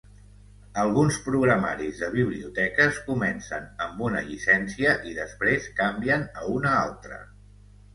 Alguns 0.83 1.19
programaris 1.25 1.99
de 2.05 2.09
biblioteques 2.15 2.99
comencen 3.11 3.69
amb 3.89 4.03
una 4.09 4.27
llicència 4.33 4.99
i 5.13 5.17
després 5.23 5.73
canvien 5.85 6.31
a 6.45 6.53
una 6.61 6.79
altra. 6.87 7.27